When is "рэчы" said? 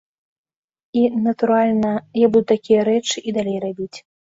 2.93-3.17